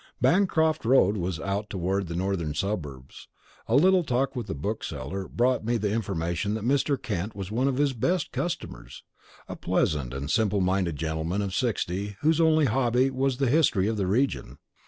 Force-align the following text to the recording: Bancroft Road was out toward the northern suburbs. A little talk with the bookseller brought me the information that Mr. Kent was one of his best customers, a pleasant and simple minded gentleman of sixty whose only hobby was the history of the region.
Bancroft 0.19 0.83
Road 0.83 1.15
was 1.15 1.39
out 1.39 1.69
toward 1.69 2.07
the 2.07 2.15
northern 2.15 2.55
suburbs. 2.55 3.27
A 3.67 3.75
little 3.75 4.03
talk 4.03 4.35
with 4.35 4.47
the 4.47 4.55
bookseller 4.55 5.27
brought 5.27 5.63
me 5.63 5.77
the 5.77 5.91
information 5.93 6.55
that 6.55 6.63
Mr. 6.63 6.99
Kent 6.99 7.35
was 7.35 7.51
one 7.51 7.67
of 7.67 7.77
his 7.77 7.93
best 7.93 8.31
customers, 8.31 9.03
a 9.47 9.55
pleasant 9.55 10.11
and 10.11 10.31
simple 10.31 10.59
minded 10.59 10.95
gentleman 10.95 11.43
of 11.43 11.53
sixty 11.53 12.15
whose 12.21 12.41
only 12.41 12.65
hobby 12.65 13.11
was 13.11 13.37
the 13.37 13.45
history 13.47 13.87
of 13.87 13.97
the 13.97 14.07
region. 14.07 14.57